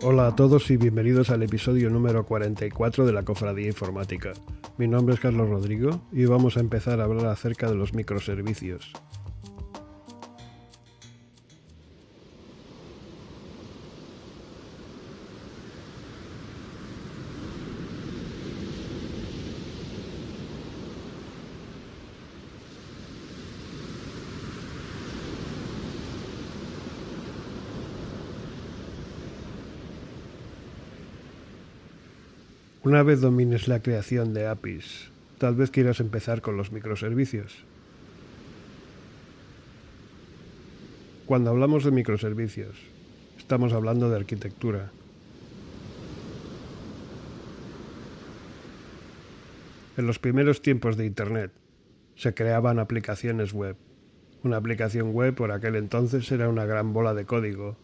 [0.00, 4.32] Hola a todos y bienvenidos al episodio número 44 de la Cofradía Informática.
[4.78, 8.92] Mi nombre es Carlos Rodrigo y vamos a empezar a hablar acerca de los microservicios.
[32.84, 37.64] Una vez domines la creación de APIs, tal vez quieras empezar con los microservicios.
[41.26, 42.76] Cuando hablamos de microservicios,
[43.36, 44.92] estamos hablando de arquitectura.
[49.96, 51.50] En los primeros tiempos de Internet
[52.14, 53.74] se creaban aplicaciones web.
[54.44, 57.76] Una aplicación web por aquel entonces era una gran bola de código.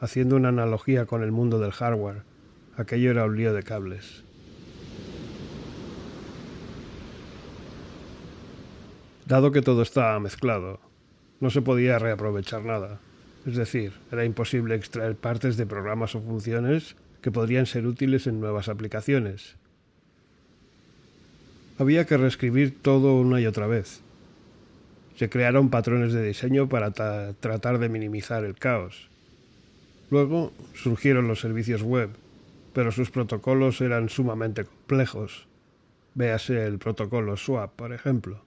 [0.00, 2.24] Haciendo una analogía con el mundo del hardware,
[2.76, 4.24] aquello era un lío de cables.
[9.26, 10.78] Dado que todo estaba mezclado,
[11.40, 13.00] no se podía reaprovechar nada.
[13.44, 18.40] Es decir, era imposible extraer partes de programas o funciones que podrían ser útiles en
[18.40, 19.56] nuevas aplicaciones.
[21.78, 24.00] Había que reescribir todo una y otra vez.
[25.16, 29.08] Se crearon patrones de diseño para tratar de minimizar el caos.
[30.10, 32.10] Luego surgieron los servicios web,
[32.76, 35.48] pero sus protocolos eran sumamente complejos.
[36.12, 38.44] Véase el protocolo SWAP, por ejemplo.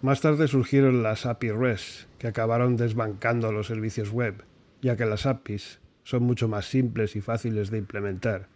[0.00, 4.44] Más tarde surgieron las API REST, que acabaron desbancando los servicios web,
[4.80, 8.48] ya que las APIs son mucho más simples y fáciles de implementar.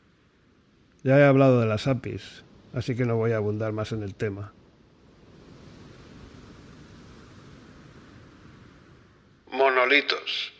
[1.03, 4.15] Ya he hablado de las APIs, así que no voy a abundar más en el
[4.15, 4.55] tema.
[9.53, 10.58] Monolitos.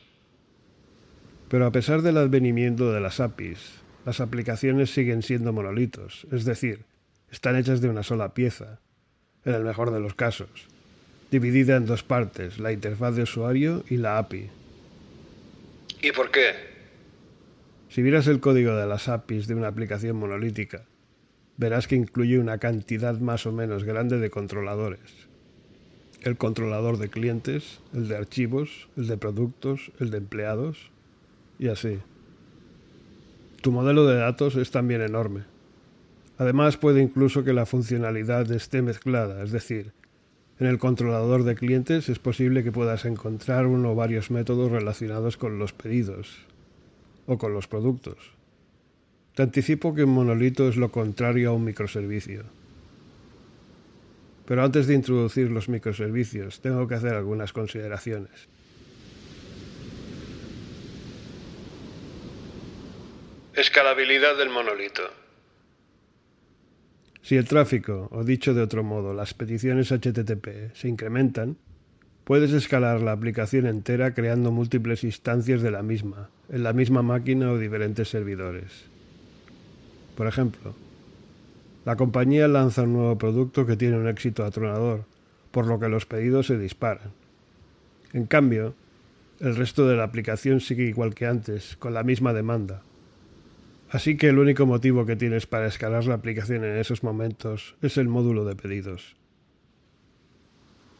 [1.49, 6.85] Pero a pesar del advenimiento de las APIs, las aplicaciones siguen siendo monolitos, es decir,
[7.31, 8.81] están hechas de una sola pieza,
[9.45, 10.69] en el mejor de los casos
[11.31, 14.49] dividida en dos partes, la interfaz de usuario y la API.
[16.03, 16.53] ¿Y por qué?
[17.91, 20.85] Si vieras el código de las APIs de una aplicación monolítica,
[21.57, 25.29] verás que incluye una cantidad más o menos grande de controladores.
[26.23, 30.91] El controlador de clientes, el de archivos, el de productos, el de empleados,
[31.59, 31.99] y así.
[33.61, 35.43] Tu modelo de datos es también enorme.
[36.39, 39.93] Además puede incluso que la funcionalidad esté mezclada, es decir,
[40.61, 45.37] en el controlador de clientes es posible que puedas encontrar uno o varios métodos relacionados
[45.37, 46.47] con los pedidos
[47.27, 48.17] o con los productos.
[49.37, 52.43] Te anticipo que un monolito es lo contrario a un microservicio.
[54.47, 58.49] Pero antes de introducir los microservicios, tengo que hacer algunas consideraciones.
[63.59, 65.03] Escalabilidad del monolito.
[67.23, 71.57] Si el tráfico, o dicho de otro modo, las peticiones HTTP se incrementan,
[72.23, 77.51] puedes escalar la aplicación entera creando múltiples instancias de la misma, en la misma máquina
[77.51, 78.85] o diferentes servidores.
[80.17, 80.77] Por ejemplo,
[81.85, 85.03] la compañía lanza un nuevo producto que tiene un éxito atronador,
[85.51, 87.11] por lo que los pedidos se disparan.
[88.13, 88.77] En cambio,
[89.41, 92.83] el resto de la aplicación sigue igual que antes, con la misma demanda,
[93.91, 97.97] Así que el único motivo que tienes para escalar la aplicación en esos momentos es
[97.97, 99.17] el módulo de pedidos.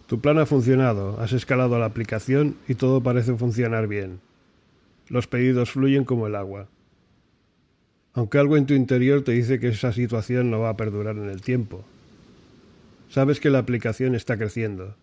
[0.07, 4.21] Tu plan ha funcionado, has escalado la aplicación y todo parece funcionar bien.
[5.09, 6.69] Los pedidos fluyen como el agua.
[8.15, 11.29] Aunque algo en tu interior te dice que esa situación no va a perdurar en
[11.29, 11.85] el tiempo.
[13.11, 14.97] Sabes que la aplicación está creciendo.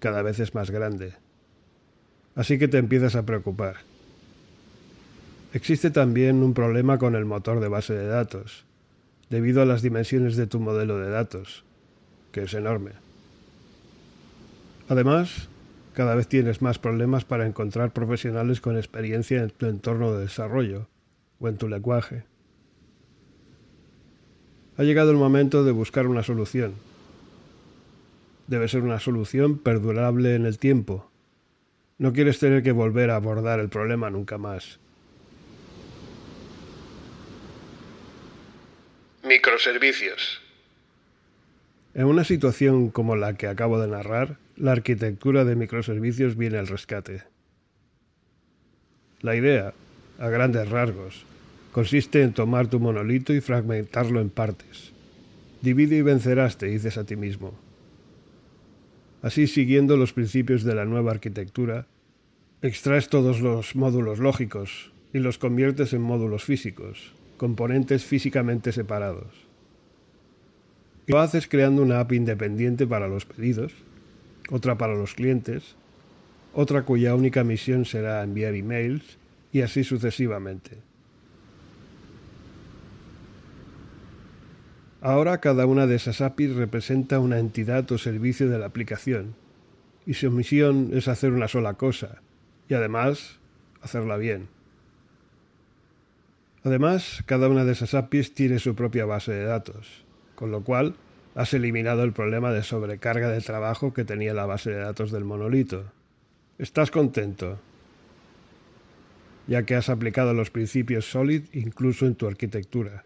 [0.00, 1.14] Cada vez es más grande.
[2.34, 3.76] Así que te empiezas a preocupar.
[5.54, 8.66] Existe también un problema con el motor de base de datos,
[9.30, 11.64] debido a las dimensiones de tu modelo de datos,
[12.32, 12.92] que es enorme.
[14.90, 15.48] Además,
[15.94, 20.86] cada vez tienes más problemas para encontrar profesionales con experiencia en tu entorno de desarrollo
[21.40, 22.24] o en tu lenguaje.
[24.76, 26.74] Ha llegado el momento de buscar una solución.
[28.46, 31.10] Debe ser una solución perdurable en el tiempo.
[31.98, 34.78] No quieres tener que volver a abordar el problema nunca más.
[39.28, 40.40] Microservicios.
[41.92, 46.66] En una situación como la que acabo de narrar, la arquitectura de microservicios viene al
[46.66, 47.24] rescate.
[49.20, 49.74] La idea,
[50.18, 51.26] a grandes rasgos,
[51.72, 54.92] consiste en tomar tu monolito y fragmentarlo en partes.
[55.60, 57.52] Divide y vencerás, te dices a ti mismo.
[59.20, 61.86] Así, siguiendo los principios de la nueva arquitectura,
[62.62, 69.32] extraes todos los módulos lógicos y los conviertes en módulos físicos, componentes físicamente separados.
[71.06, 73.72] Lo haces creando una app independiente para los pedidos,
[74.50, 75.74] otra para los clientes,
[76.52, 79.16] otra cuya única misión será enviar emails
[79.52, 80.76] y así sucesivamente.
[85.00, 89.34] Ahora cada una de esas APIs representa una entidad o servicio de la aplicación,
[90.04, 92.20] y su misión es hacer una sola cosa,
[92.68, 93.38] y además
[93.80, 94.48] hacerla bien.
[96.68, 100.04] Además, cada una de esas APIs tiene su propia base de datos,
[100.34, 100.96] con lo cual
[101.34, 105.24] has eliminado el problema de sobrecarga de trabajo que tenía la base de datos del
[105.24, 105.90] monolito.
[106.58, 107.58] Estás contento,
[109.46, 113.02] ya que has aplicado los principios Solid incluso en tu arquitectura.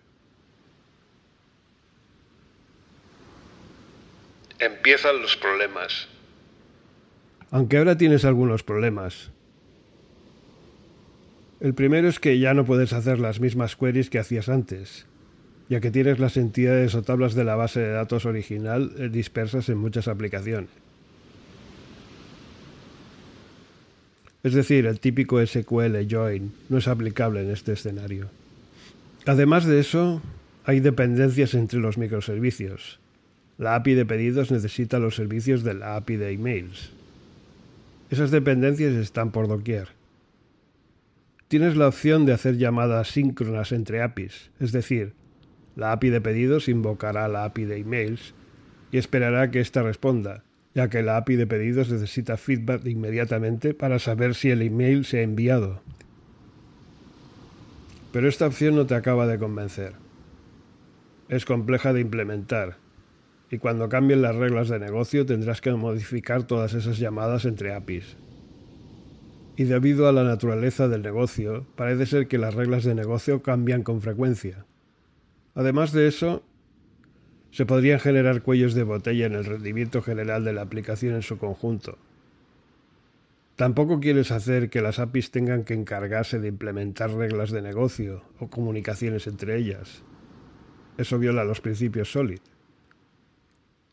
[4.59, 6.09] Empiezan los problemas.
[7.53, 9.31] Aunque ahora tienes algunos problemas.
[11.63, 15.07] El primero es que ya no puedes hacer las mismas queries que hacías antes,
[15.69, 19.69] ya que tienes las entidades o tablas de la base de datos original eh, dispersas
[19.69, 20.71] en muchas aplicaciones.
[24.43, 28.27] Es decir, el típico SQL join no es aplicable en este escenario.
[29.25, 30.21] Además de eso,
[30.65, 32.99] hay dependencias entre los microservicios,
[33.57, 36.91] la API de pedidos necesita los servicios de la API de emails.
[38.11, 40.02] Esas dependencias están por doquier.
[41.53, 45.13] Tienes la opción de hacer llamadas síncronas entre APIs, es decir,
[45.77, 48.33] la API de pedidos invocará la API de emails
[48.91, 50.45] y esperará que ésta responda,
[50.75, 55.19] ya que la API de pedidos necesita feedback inmediatamente para saber si el email se
[55.19, 55.83] ha enviado.
[58.13, 59.93] Pero esta opción no te acaba de convencer.
[61.29, 62.79] Es compleja de implementar
[63.51, 68.17] y cuando cambien las reglas de negocio tendrás que modificar todas esas llamadas entre APIs.
[69.57, 73.83] Y debido a la naturaleza del negocio, parece ser que las reglas de negocio cambian
[73.83, 74.65] con frecuencia.
[75.55, 76.43] Además de eso,
[77.51, 81.37] se podrían generar cuellos de botella en el rendimiento general de la aplicación en su
[81.37, 81.99] conjunto.
[83.57, 88.49] Tampoco quieres hacer que las APIs tengan que encargarse de implementar reglas de negocio o
[88.49, 90.03] comunicaciones entre ellas.
[90.97, 92.41] Eso viola los principios SOLID.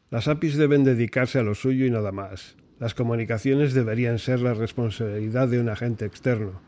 [0.09, 2.55] Las APIs deben dedicarse a lo suyo y nada más.
[2.79, 6.61] Las comunicaciones deberían ser la responsabilidad de un agente externo.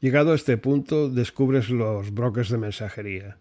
[0.00, 3.36] Llegado a este punto, descubres los brokers de mensajería.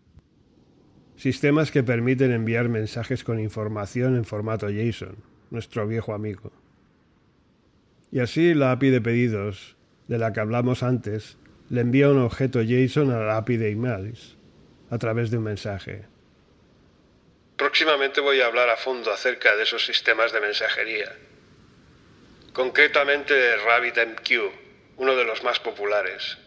[1.16, 5.16] Sistemas que permiten enviar mensajes con información en formato JSON,
[5.52, 6.52] nuestro viejo amigo.
[8.12, 9.78] Y así la API de pedidos,
[10.08, 11.38] de la que hablamos antes,
[11.70, 14.38] le envía un objeto JSON a la API de emails,
[14.90, 16.06] a través de un mensaje.
[17.60, 21.12] Próximamente voy a hablar a fondo acerca de esos sistemas de mensajería.
[22.54, 26.38] Concretamente RabbitMQ, uno de los más populares.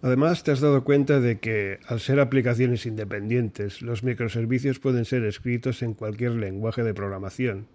[0.00, 5.22] Además, te has dado cuenta de que, al ser aplicaciones independientes, los microservicios pueden ser
[5.24, 7.68] escritos en cualquier lenguaje de programación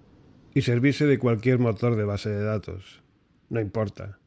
[0.55, 3.03] y servirse de cualquier motor de base de datos.
[3.49, 4.17] No importa.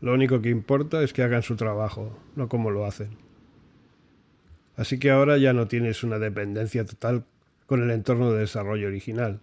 [0.00, 3.27] Lo único que importa es que hagan su trabajo, no como lo hacen.
[4.78, 7.24] Así que ahora ya no tienes una dependencia total
[7.66, 9.40] con el entorno de desarrollo original.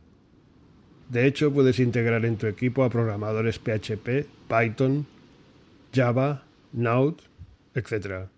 [1.10, 5.06] De hecho, puedes integrar en tu equipo a programadores PHP, Python,
[5.94, 7.18] Java, Node,
[7.76, 8.30] etc.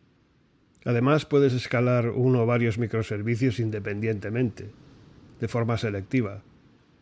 [0.85, 4.71] Además, puedes escalar uno o varios microservicios independientemente,
[5.39, 6.41] de forma selectiva,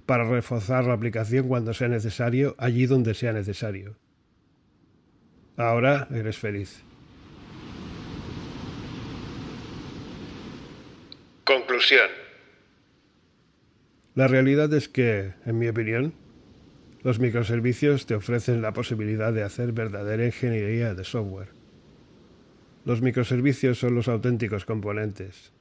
[0.05, 3.95] para reforzar la aplicación cuando sea necesario, allí donde sea necesario.
[5.55, 6.84] Ahora eres feliz.
[11.45, 12.09] Conclusión.
[14.15, 16.13] La realidad es que, en mi opinión,
[17.03, 21.49] los microservicios te ofrecen la posibilidad de hacer verdadera ingeniería de software.
[22.83, 25.51] Los microservicios son los auténticos componentes.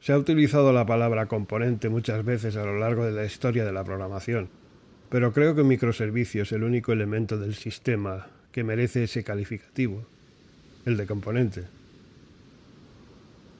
[0.00, 3.72] Se ha utilizado la palabra componente muchas veces a lo largo de la historia de
[3.72, 4.50] la programación,
[5.08, 10.06] pero creo que microservicio es el único elemento del sistema que merece ese calificativo,
[10.84, 11.75] el de componente.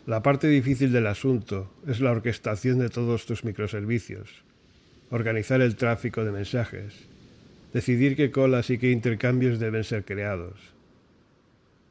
[0.07, 4.45] La parte difícil del asunto es la orquestación de todos tus microservicios,
[5.11, 7.09] organizar el tráfico de mensajes,
[7.73, 10.61] decidir qué colas y qué intercambios deben ser creados.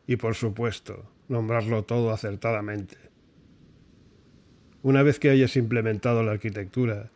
[0.07, 2.95] Y por supuesto, nombrarlo todo acertadamente.
[4.81, 7.09] Una vez que hayas implementado la arquitectura,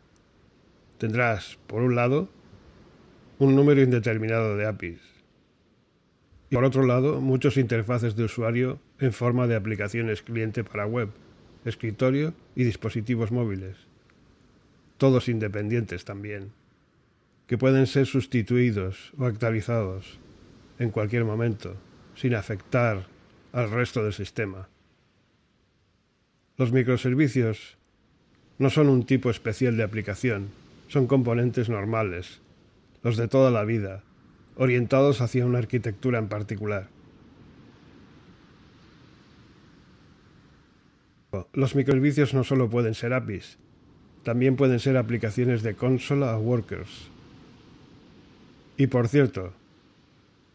[0.98, 2.28] tendrás, por un lado,
[3.38, 5.19] un número indeterminado de APIs.
[6.50, 11.10] Y por otro lado, muchos interfaces de usuario en forma de aplicaciones cliente para web,
[11.64, 13.76] escritorio y dispositivos móviles.
[14.98, 16.50] Todos independientes también,
[17.46, 20.18] que pueden ser sustituidos o actualizados
[20.80, 21.76] en cualquier momento,
[22.16, 23.06] sin afectar
[23.52, 24.68] al resto del sistema.
[26.56, 27.78] Los microservicios
[28.58, 30.48] no son un tipo especial de aplicación,
[30.88, 32.40] son componentes normales,
[33.02, 34.02] los de toda la vida,
[34.56, 36.88] orientados hacia una arquitectura en particular.
[41.52, 43.58] Los microservicios no solo pueden ser APIs,
[44.24, 47.08] también pueden ser aplicaciones de consola o workers.
[48.76, 49.52] Y por cierto,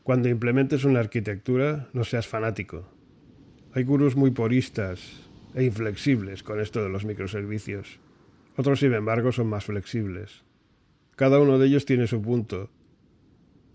[0.03, 2.87] cuando implementes una arquitectura, no seas fanático.
[3.73, 5.01] Hay gurús muy puristas
[5.55, 7.99] e inflexibles con esto de los microservicios.
[8.57, 10.43] Otros, sin embargo, son más flexibles.
[11.15, 12.69] Cada uno de ellos tiene su punto,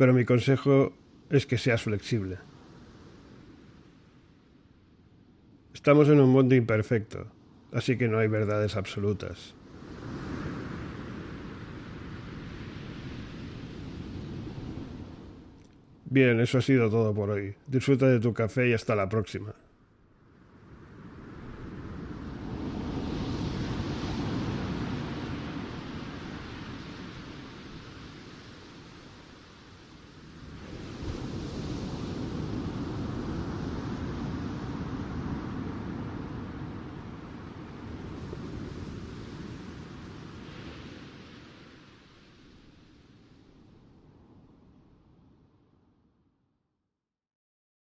[0.01, 0.95] pero mi consejo
[1.29, 2.39] es que seas flexible.
[5.75, 7.27] Estamos en un mundo imperfecto,
[7.71, 9.55] así que no hay verdades absolutas.
[16.07, 17.55] Bien, eso ha sido todo por hoy.
[17.67, 19.53] Disfruta de tu café y hasta la próxima.